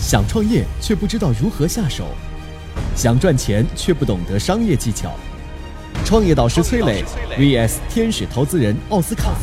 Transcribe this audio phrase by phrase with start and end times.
[0.00, 2.14] 想创业却不知道如何下手，
[2.96, 5.12] 想赚钱却不懂得商业技巧。
[6.04, 7.04] 创业导师崔磊
[7.36, 9.34] vs 天使投资人奥斯卡，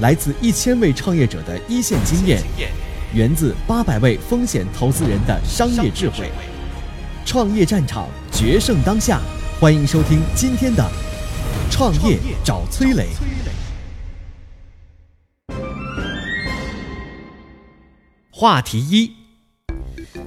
[0.00, 2.42] 来自一千位创业者的一线经验，
[3.14, 6.30] 源自八百位风险投资人的商业智慧。
[7.24, 9.20] 创业战场，决胜当下。
[9.60, 10.82] 欢迎收听今天的
[11.72, 13.06] 《创业找崔磊》。
[18.32, 19.12] 话题一：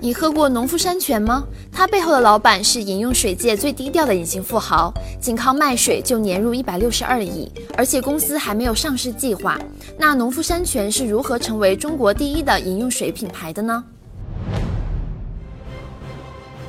[0.06, 1.44] 你喝过农夫山泉吗？
[1.72, 9.60] 它背后的老板是饮用水界最低调的隐形富豪，仅靠卖水就年入一百六十二亿，而且公司还没有上市计划。
[9.98, 13.84] 那农夫山泉是如何成为中国第一的饮用水品牌的呢？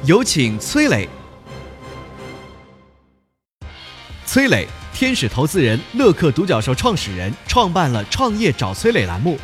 [0.07, 1.07] 有请崔磊。
[4.25, 9.37] 崔磊，天使投资人，乐客独角兽创始人，创办了“创业找崔磊”栏目。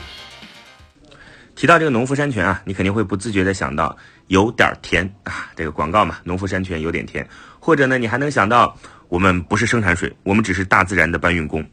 [1.54, 3.96] 提到这个农夫山泉啊，你肯定会不自觉的想到
[4.28, 7.26] 有点甜啊，这个广告嘛，农夫山泉有点甜。
[7.60, 8.76] 或者呢，你还能想到
[9.08, 11.64] 我们不是生产水，我们只是大自然的搬运工。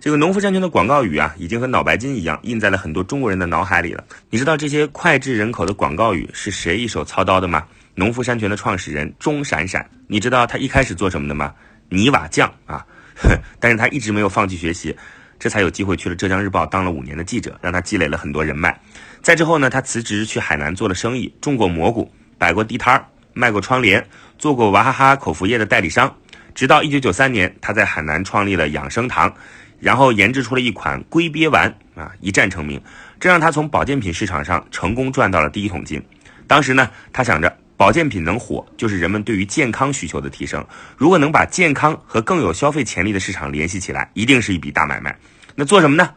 [0.00, 4.04] 这个农夫山泉的广告语啊，已经和脑白金一样印在了很多中国人的脑海里了。
[4.30, 7.64] 你知道这些脍炙人口的广告语是谁一手操刀的吗？
[7.94, 9.88] 农夫山泉的创始人钟闪闪。
[10.08, 11.54] 你知道他一开始做什么的吗？
[11.88, 12.84] 泥瓦匠啊，
[13.60, 14.96] 但是他一直没有放弃学习，
[15.42, 18.80] 这才有机会去了浙江日报当了五年的记者，让他积累了很多人脉。
[19.22, 24.06] 再之后呢，他辞职去海南做了生意，种过蘑菇，摆过地摊儿，卖过窗帘，
[24.38, 26.14] 做过娃哈哈口服液的代理商。
[26.54, 29.34] 直到一九九三年，他在海南创立了养生堂，
[29.80, 32.80] 然后研制出了一款龟鳖丸啊，一战成名，
[33.18, 36.00] 这让他从保健品市场上成功赚到了第一桶金。
[36.46, 37.61] 当时呢，他想着。
[37.76, 40.64] 保健品能火，就是人们对于健康需求的提升。
[40.96, 45.16] 如果能把健康和更有消费潜力的市场联系起来，一定是一笔大买卖。
[45.56, 46.08] 那做什么呢？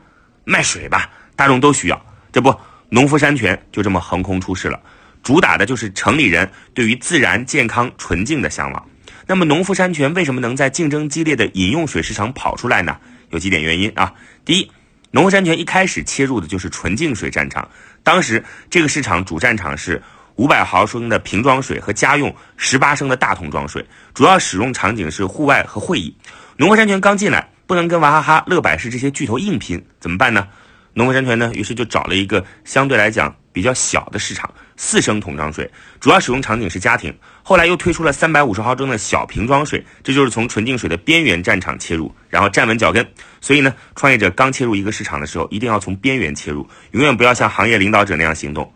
[0.43, 2.05] 卖水吧，大众都需要。
[2.31, 2.55] 这不，
[2.89, 4.79] 农夫山泉就这么横空出世了，
[5.23, 8.87] 主打的就是城里人对于自然、健康、纯净的向往。
[9.25, 12.95] 那么，农夫山泉为什么能在竞争激烈的饮用水市场跑出来呢？
[13.31, 14.13] 有几点原因啊。
[14.43, 14.71] 第一，
[15.09, 17.67] 农夫山泉一开始切入的就是纯净水战场，
[18.03, 19.99] 当时这个市场主战场是。
[20.35, 26.15] 五百毫升的瓶装水和家用十八升的大桶装水，主要使用场景是户外和会议。
[26.57, 30.47] 农夫山泉刚进来，不能跟娃哈哈、乐百氏这些巨头硬拼，怎么办呢？
[30.93, 35.69] 农夫山泉呢，于是就找了一个相对来讲比较小的市场，四升桶装水，
[35.99, 37.13] 主要使用场景是家庭。
[37.43, 43.05] 后来又推出了三百五十毫升的小瓶装水，这就是从纯净水的边缘战场切入，然后站稳脚跟。
[43.41, 48.73] 所以呢，创业者刚切入一个市场的时候，一定要从边缘切入，永远不要像行业领导者那样行动。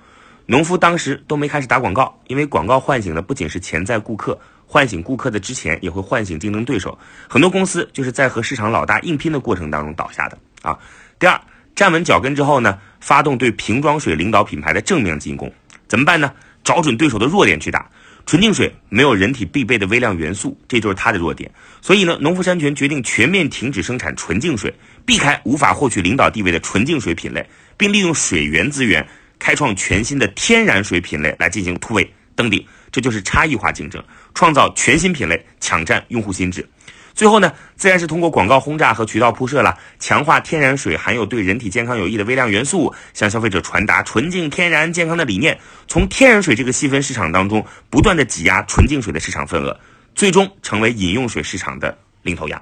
[0.52, 6.98] 农夫当时都没开始打广告，因为广告唤醒的不仅是潜在顾客，唤醒顾客的之前也会唤醒竞争对手。
[7.28, 10.76] 很多公司就是在和市场老大硬拼的过程当中倒下的啊。
[11.20, 11.40] 第二，
[11.76, 15.54] 站稳脚跟之后呢，发动对瓶装水领导品牌的正面进攻，
[15.88, 16.34] 怎么办呢？
[16.64, 17.88] 找准对手的弱点去打。
[18.26, 21.52] 纯净水没有人体必备的微量元素，这就是它的弱点。
[21.80, 24.74] 所以呢，农夫山泉决定全面停止生产纯净水，
[25.06, 29.08] 避开无法获取领导地位的纯净水品类，并利用水源资源。
[29.40, 36.68] 开创全新的天然水品类来进行突围登顶，这就是差异化竞争，创造全新品类，抢占用户心智。
[37.16, 45.60] 最后呢，自然是通过广告轰炸和渠道铺设了，强化天然水含有对人体健康有益的微量元素，向消费者传达纯净、天然、健康的理念。
[45.88, 49.78] 从天然水这个细分市场当中，不断的挤压纯净水的市场份额，
[50.16, 52.62] 最终成为饮用水市场的领头羊。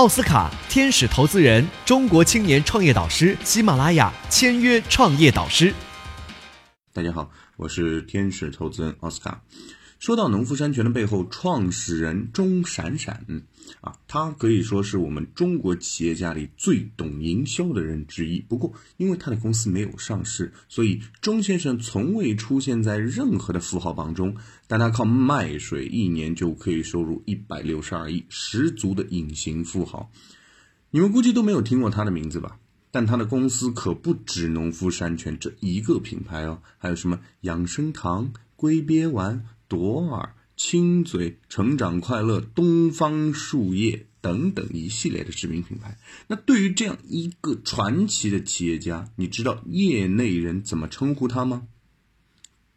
[0.00, 5.74] 奥斯卡天使投资人，中国青年创业导师，喜马拉雅签约创业导师。
[6.94, 9.42] 大家好，我是天使投资人奥斯卡。
[10.00, 13.22] 说到农夫山泉的背后创始人钟闪闪，
[13.82, 18.40] 啊，他可以说是我们中国企业家里最懂营销的人之一。
[18.40, 24.34] 不过，因为他的公司没有上市，所以钟先生从未出现在任何的富豪榜中。
[24.66, 30.10] 但他靠卖水一年就可以收入一百六十二亿，十足的隐形富豪。
[30.92, 32.58] 你们估计都没有听过他的名字吧？
[32.90, 39.44] 但他的公司可不止农夫山泉这一个品牌哦，还有什么养生堂、龟鳖丸。
[39.70, 45.96] 朵尔、亲嘴、成长快乐、东方树叶等等一系列的知名品牌。
[46.26, 51.68] 那对于这样一个传奇的企业家，你知道业内人怎么称呼他吗？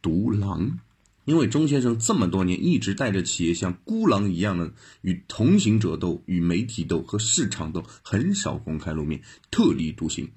[0.04, 0.80] 独狼。
[1.26, 10.30] 因为钟先生这么多年一直带着企业像孤狼一样的与同行者斗、与媒体斗和市场斗，很少公开露面，特立独行。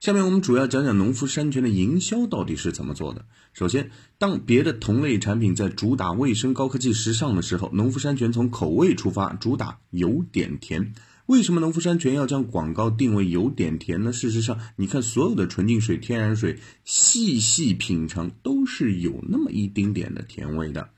[0.00, 3.24] 下面我们主要讲讲农夫山泉的营销到底是怎么做的。
[3.52, 10.92] 首先，当别的同类产品在主打卫生、高科技、时尚的时候，农夫山泉从口味出发，主打有点甜。
[11.26, 14.12] 为什么农夫山泉要将广告定位有点甜呢？
[14.12, 20.90] 事实上，你看所有的纯净水、天然水，细细品尝都是有那么一丁点的甜味的。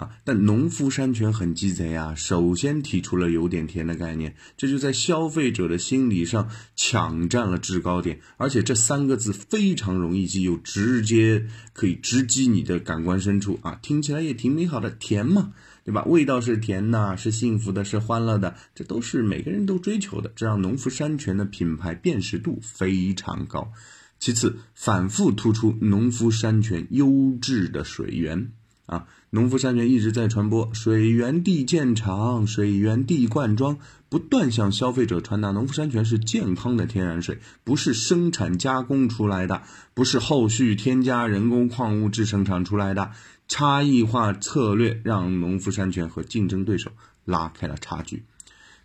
[0.00, 0.16] 啊！
[0.24, 8.18] 但农夫山泉很鸡贼啊，首先提出了有点甜的概念，这就在消费者的心理上抢占了制高点。
[8.38, 13.78] 而且这三个字非常容易记，又直接可以直击你的感官深处啊！
[13.82, 15.52] 听起来也挺美好的，甜嘛，
[15.84, 16.02] 对吧？
[16.04, 23.70] 味道是甜的，是幸福的，是欢乐的，这都是每个人都追求的，这让农夫山泉的品牌辨识度非常高。
[24.18, 28.52] 其次，反复突出农夫山泉优质的水源。
[28.90, 33.78] 啊，农夫山泉一直在传播水源地建厂、水源地灌装，
[34.08, 39.62] 不断向消费者传达农夫山泉是健康的天然水，不是生产加工出来的，
[39.94, 43.12] 不是后续添加人工矿物质生产出来的。
[43.46, 46.90] 差异化策略让农夫山泉和竞争对手
[47.24, 48.24] 拉开了差距。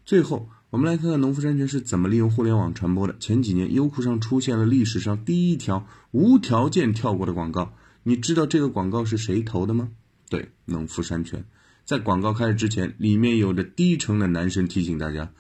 [0.06, 3.16] 最后，我们来看看农夫山泉是怎么利用互联网传播的。
[3.20, 7.74] 前几年，优酷上出现了历史上第一条无条件跳过的广告。
[8.08, 9.90] 你知道这个广告是谁投的吗？
[10.30, 11.44] 对，农夫山泉。
[11.86, 15.32] 在广告开始之前，里面有着低沉的男声提醒大家：“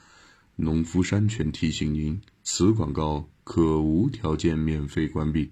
[0.57, 5.51] 农夫山泉提醒您，此广告可无条件免费关闭。”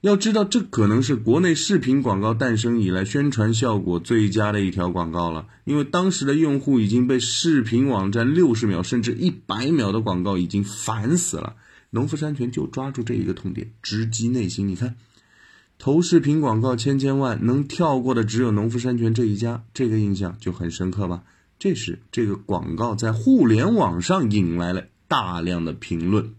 [0.00, 11.56] 要知道，这可能是国内视频广告诞生以来宣传效果最佳的一条广告了，因为当时的用户已经被视频网站六十秒甚至一百秒的广告已经烦死了。
[11.90, 14.66] 农夫山泉就抓住这一个痛点，直击内心。
[14.66, 14.96] 你看。
[15.78, 21.22] 投视频广告千千万，能跳过的只有农夫山泉这一家，这个印象就很深刻吧？
[21.58, 26.34] 这时，这个广告在互联网上引来了大量的评论。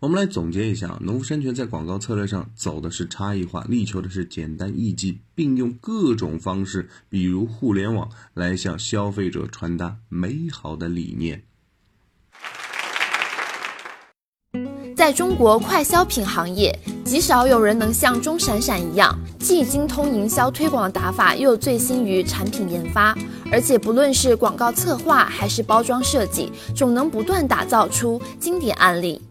[0.00, 11.44] 我们来总结一下，农夫山泉在广告策略上走的是差异化，力求的是简单易记，并用各种方式，比如互联网，来向消费者传达美好的理念。
[14.94, 23.16] 在中国快消品行业，极少有人能像钟闪闪一样，既精通营销推广的打法，又醉心于产品研发，
[23.52, 29.22] 而且不论是广告策划还是包装设计，总能不断打造出经典案例。